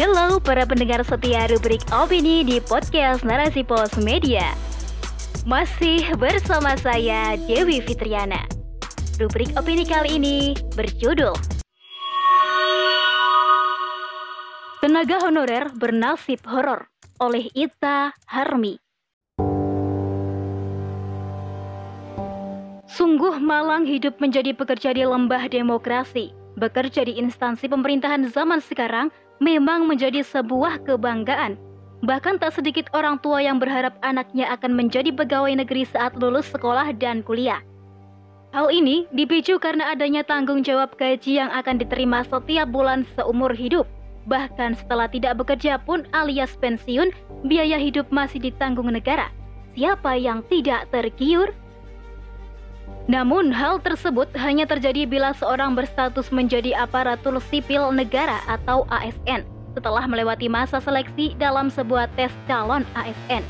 [0.00, 4.56] Halo para pendengar setia rubrik opini di podcast Narasi Pos Media.
[5.44, 8.40] Masih bersama saya Dewi Fitriana.
[9.20, 11.36] Rubrik opini kali ini berjudul
[14.80, 16.88] Tenaga honorer bernasib horor
[17.20, 18.80] oleh Ita Harmi.
[22.88, 26.32] Sungguh malang hidup menjadi pekerja di lembah demokrasi.
[26.56, 31.56] Bekerja di instansi pemerintahan zaman sekarang memang menjadi sebuah kebanggaan.
[32.00, 36.96] Bahkan tak sedikit orang tua yang berharap anaknya akan menjadi pegawai negeri saat lulus sekolah
[36.96, 37.60] dan kuliah.
[38.56, 43.84] Hal ini dipicu karena adanya tanggung jawab gaji yang akan diterima setiap bulan seumur hidup.
[44.26, 47.12] Bahkan setelah tidak bekerja pun alias pensiun,
[47.46, 49.30] biaya hidup masih ditanggung negara.
[49.78, 51.54] Siapa yang tidak tergiur?
[53.10, 59.42] Namun hal tersebut hanya terjadi bila seorang berstatus menjadi aparatur sipil negara atau ASN
[59.74, 63.42] setelah melewati masa seleksi dalam sebuah tes calon ASN.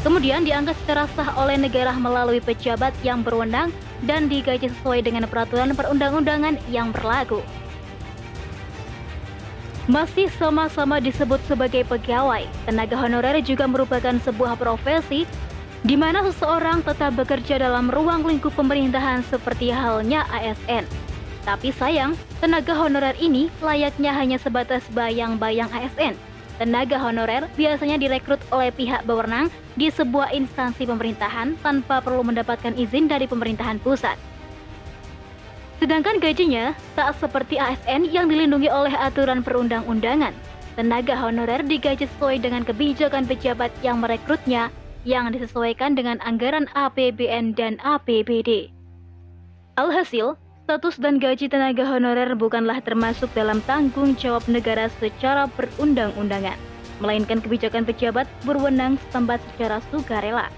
[0.00, 3.76] Kemudian dianggap secara sah oleh negara melalui pejabat yang berwenang
[4.08, 7.44] dan digaji sesuai dengan peraturan perundang-undangan yang berlaku.
[9.84, 15.28] Masih sama-sama disebut sebagai pegawai, tenaga honorer juga merupakan sebuah profesi
[15.84, 20.88] di mana seseorang tetap bekerja dalam ruang lingkup pemerintahan seperti halnya ASN.
[21.44, 26.16] Tapi sayang, tenaga honorer ini layaknya hanya sebatas bayang-bayang ASN.
[26.56, 33.04] Tenaga honorer biasanya direkrut oleh pihak berwenang di sebuah instansi pemerintahan tanpa perlu mendapatkan izin
[33.04, 34.16] dari pemerintahan pusat.
[35.84, 40.32] Sedangkan gajinya tak seperti ASN yang dilindungi oleh aturan perundang-undangan.
[40.80, 44.72] Tenaga honorer digaji sesuai dengan kebijakan pejabat yang merekrutnya
[45.04, 48.72] yang disesuaikan dengan anggaran APBN dan APBD.
[49.76, 56.56] Alhasil, status dan gaji tenaga honorer bukanlah termasuk dalam tanggung jawab negara secara perundang-undangan,
[57.04, 60.48] melainkan kebijakan pejabat berwenang setempat secara sukarela.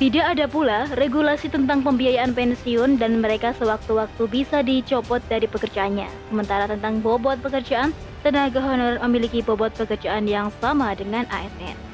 [0.00, 6.08] Tidak ada pula regulasi tentang pembiayaan pensiun dan mereka sewaktu-waktu bisa dicopot dari pekerjaannya.
[6.32, 7.94] Sementara tentang bobot pekerjaan,
[8.26, 11.91] tenaga honorer memiliki bobot pekerjaan yang sama dengan ASN.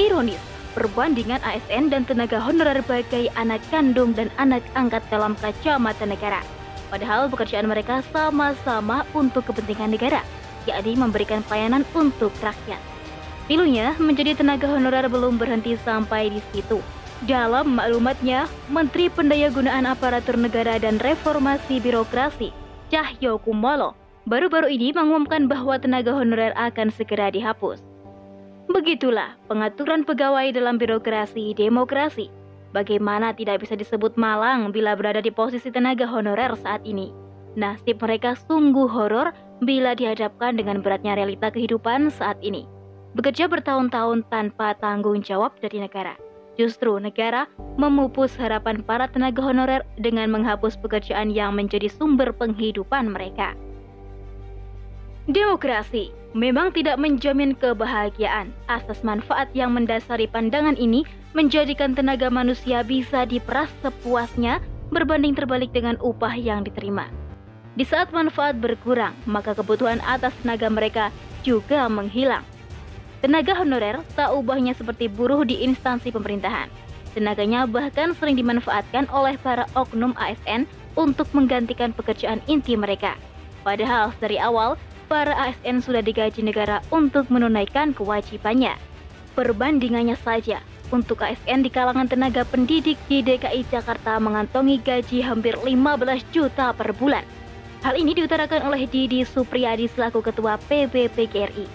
[0.00, 0.40] Ironis,
[0.72, 6.40] perbandingan ASN dan tenaga honorer bagai anak kandung dan anak angkat dalam kacamata negara.
[6.88, 10.24] Padahal pekerjaan mereka sama-sama untuk kepentingan negara,
[10.64, 12.80] yakni memberikan pelayanan untuk rakyat.
[13.44, 16.80] Pilunya menjadi tenaga honorer belum berhenti sampai di situ.
[17.28, 22.56] Dalam maklumatnya, Menteri Pendayagunaan Aparatur Negara dan Reformasi Birokrasi,
[22.88, 23.92] Cahyo Kumolo,
[24.24, 27.89] baru-baru ini mengumumkan bahwa tenaga honorer akan segera dihapus.
[28.70, 32.30] Begitulah pengaturan pegawai dalam birokrasi demokrasi.
[32.70, 37.10] Bagaimana tidak bisa disebut malang bila berada di posisi tenaga honorer saat ini.
[37.58, 42.62] Nasib mereka sungguh horor bila dihadapkan dengan beratnya realita kehidupan saat ini.
[43.18, 46.14] Bekerja bertahun-tahun tanpa tanggung jawab dari negara.
[46.54, 53.58] Justru negara memupus harapan para tenaga honorer dengan menghapus pekerjaan yang menjadi sumber penghidupan mereka.
[55.26, 58.54] Demokrasi memang tidak menjamin kebahagiaan.
[58.70, 61.02] Asas manfaat yang mendasari pandangan ini
[61.34, 64.58] menjadikan tenaga manusia bisa diperas sepuasnya
[64.90, 67.06] berbanding terbalik dengan upah yang diterima.
[67.78, 71.14] Di saat manfaat berkurang, maka kebutuhan atas tenaga mereka
[71.46, 72.42] juga menghilang.
[73.22, 76.66] Tenaga honorer tak ubahnya seperti buruh di instansi pemerintahan.
[77.14, 83.14] Tenaganya bahkan sering dimanfaatkan oleh para oknum ASN untuk menggantikan pekerjaan inti mereka.
[83.60, 84.74] Padahal dari awal
[85.10, 88.78] para ASN sudah digaji negara untuk menunaikan kewajibannya.
[89.34, 90.62] Perbandingannya saja,
[90.94, 96.94] untuk ASN di kalangan tenaga pendidik di DKI Jakarta mengantongi gaji hampir 15 juta per
[96.94, 97.26] bulan.
[97.82, 101.66] Hal ini diutarakan oleh Didi Supriyadi selaku Ketua PBPGRI.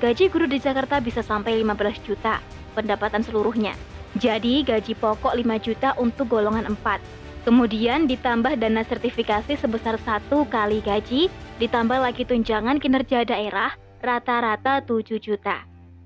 [0.00, 2.40] Gaji guru di Jakarta bisa sampai 15 juta
[2.72, 3.76] pendapatan seluruhnya.
[4.16, 10.80] Jadi gaji pokok 5 juta untuk golongan 4 Kemudian ditambah dana sertifikasi sebesar satu kali
[10.80, 11.28] gaji,
[11.62, 15.62] ditambah lagi tunjangan kinerja daerah rata-rata 7 juta.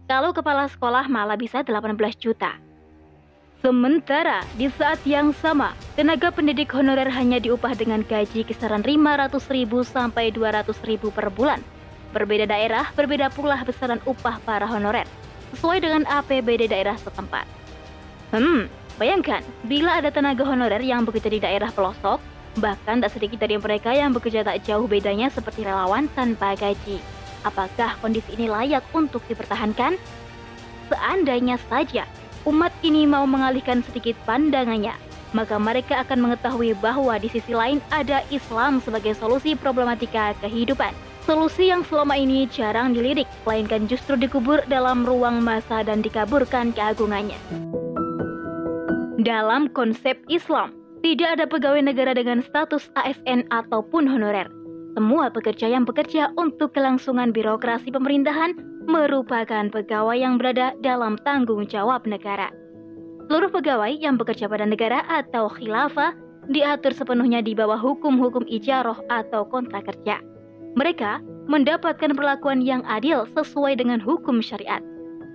[0.08, 2.56] Kalau kepala sekolah malah bisa 18 juta.
[3.58, 9.82] Sementara di saat yang sama, tenaga pendidik honorer hanya diupah dengan gaji kisaran 500 ribu
[9.82, 11.58] sampai 200 ribu per bulan.
[12.14, 15.04] Berbeda daerah, berbeda pula besaran upah para honorer,
[15.58, 17.44] sesuai dengan APBD daerah setempat.
[18.30, 22.18] Hmm, Bayangkan, bila ada tenaga honorer yang bekerja di daerah pelosok,
[22.58, 26.98] bahkan tak sedikit dari mereka yang bekerja tak jauh bedanya seperti relawan tanpa gaji.
[27.46, 29.94] Apakah kondisi ini layak untuk dipertahankan?
[30.90, 32.04] Seandainya saja
[32.48, 34.96] umat ini mau mengalihkan sedikit pandangannya,
[35.36, 40.94] maka mereka akan mengetahui bahwa di sisi lain ada Islam sebagai solusi problematika kehidupan.
[41.28, 47.36] Solusi yang selama ini jarang dilirik, melainkan justru dikubur dalam ruang masa dan dikaburkan keagungannya.
[49.20, 50.72] Dalam konsep Islam,
[51.02, 54.50] tidak ada pegawai negara dengan status ASN ataupun honorer.
[54.98, 58.58] Semua pekerja yang bekerja untuk kelangsungan birokrasi pemerintahan
[58.88, 62.50] merupakan pegawai yang berada dalam tanggung jawab negara.
[63.28, 66.16] Seluruh pegawai yang bekerja pada negara atau khilafah
[66.48, 70.18] diatur sepenuhnya di bawah hukum-hukum ijaroh atau kontrak kerja.
[70.74, 74.80] Mereka mendapatkan perlakuan yang adil sesuai dengan hukum syariat.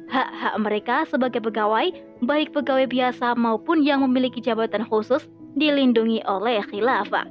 [0.09, 1.93] Hak-hak mereka sebagai pegawai,
[2.25, 5.25] baik pegawai biasa maupun yang memiliki jabatan khusus,
[5.57, 7.25] dilindungi oleh khilafah.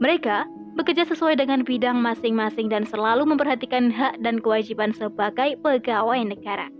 [0.00, 6.70] Mereka bekerja sesuai dengan bidang masing-masing dan selalu memperhatikan hak dan kewajiban sebagai pegawai negara.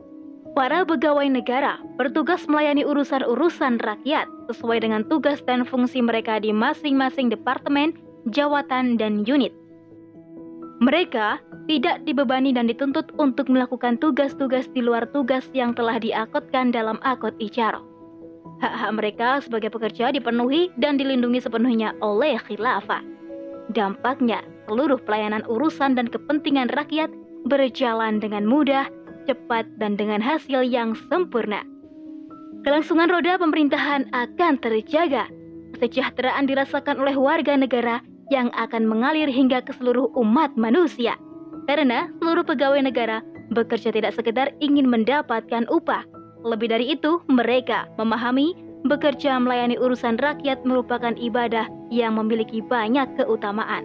[0.51, 7.31] Para pegawai negara bertugas melayani urusan-urusan rakyat sesuai dengan tugas dan fungsi mereka di masing-masing
[7.31, 7.95] departemen,
[8.35, 9.55] jawatan, dan unit.
[10.81, 11.39] Mereka
[11.69, 17.37] tidak dibebani dan dituntut untuk melakukan tugas-tugas di luar tugas yang telah diakotkan dalam akot
[17.39, 17.90] ijarah.
[18.61, 23.01] Hak-hak mereka sebagai pekerja dipenuhi dan dilindungi sepenuhnya oleh khilafah.
[23.73, 27.09] Dampaknya, seluruh pelayanan urusan dan kepentingan rakyat
[27.49, 28.85] berjalan dengan mudah
[29.31, 31.63] cepat, dan dengan hasil yang sempurna.
[32.67, 35.31] Kelangsungan roda pemerintahan akan terjaga.
[35.77, 41.17] Kesejahteraan dirasakan oleh warga negara yang akan mengalir hingga ke seluruh umat manusia.
[41.65, 43.25] Karena seluruh pegawai negara
[43.55, 46.05] bekerja tidak sekedar ingin mendapatkan upah.
[46.47, 48.57] Lebih dari itu, mereka memahami
[48.89, 53.85] bekerja melayani urusan rakyat merupakan ibadah yang memiliki banyak keutamaan.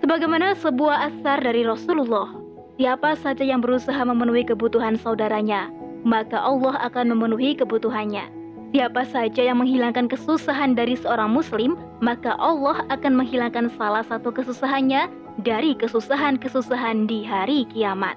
[0.00, 2.42] Sebagaimana sebuah asar dari Rasulullah
[2.80, 5.68] Siapa saja yang berusaha memenuhi kebutuhan saudaranya,
[6.08, 8.24] maka Allah akan memenuhi kebutuhannya.
[8.72, 15.12] Siapa saja yang menghilangkan kesusahan dari seorang muslim, maka Allah akan menghilangkan salah satu kesusahannya
[15.44, 18.16] dari kesusahan-kesusahan di hari kiamat.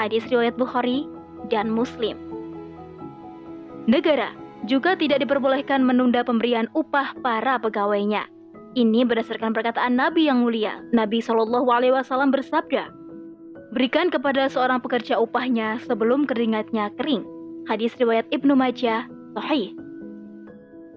[0.00, 1.04] Hadis riwayat Bukhari
[1.52, 2.29] dan Muslim.
[3.90, 4.30] Negara
[4.70, 8.22] juga tidak diperbolehkan menunda pemberian upah para pegawainya.
[8.78, 10.78] Ini berdasarkan perkataan Nabi yang mulia.
[10.94, 12.86] Nabi Shallallahu Alaihi Wasallam bersabda,
[13.74, 17.26] Berikan kepada seorang pekerja upahnya sebelum keringatnya kering.
[17.66, 19.74] Hadis riwayat Ibnu Majah, sahih.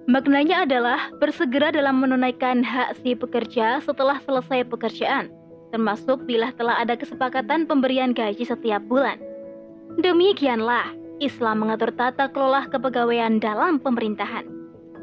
[0.06, 5.34] Maknanya adalah bersegera dalam menunaikan hak si pekerja setelah selesai pekerjaan,
[5.74, 9.18] termasuk bila telah ada kesepakatan pemberian gaji setiap bulan.
[9.98, 14.46] Demikianlah Islam mengatur tata kelola kepegawaian dalam pemerintahan.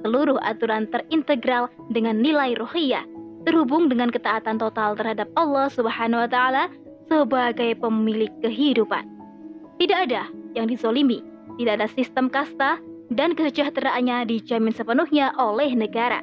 [0.00, 3.04] Seluruh aturan terintegral dengan nilai rohiyah,
[3.44, 6.64] terhubung dengan ketaatan total terhadap Allah Subhanahu wa taala
[7.10, 9.04] sebagai pemilik kehidupan.
[9.76, 11.20] Tidak ada yang dizolimi,
[11.60, 12.80] tidak ada sistem kasta,
[13.10, 16.22] dan kesejahteraannya dijamin sepenuhnya oleh negara.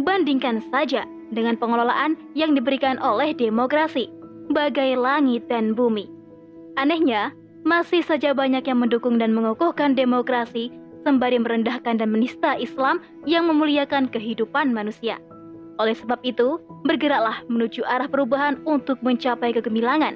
[0.00, 4.08] Bandingkan saja dengan pengelolaan yang diberikan oleh demokrasi,
[4.50, 6.08] bagai langit dan bumi.
[6.76, 7.32] Anehnya,
[7.66, 10.70] masih saja banyak yang mendukung dan mengukuhkan demokrasi
[11.02, 15.18] sembari merendahkan dan menista Islam yang memuliakan kehidupan manusia.
[15.82, 20.14] Oleh sebab itu, bergeraklah menuju arah perubahan untuk mencapai kegemilangan.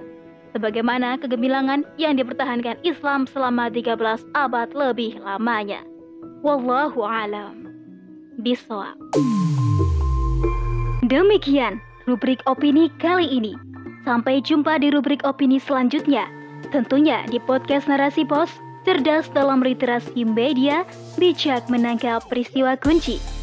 [0.55, 3.99] Sebagaimana kegemilangan yang dipertahankan Islam selama 13
[4.35, 5.83] abad lebih lamanya.
[6.43, 7.71] Wallahu alam.
[8.41, 8.97] Biswa.
[11.07, 13.55] Demikian rubrik opini kali ini.
[14.03, 16.40] Sampai jumpa di rubrik opini selanjutnya.
[16.71, 18.47] Tentunya di podcast Narasi Pos,
[18.87, 20.87] cerdas dalam literasi media,
[21.19, 23.40] bijak menangkap peristiwa kunci.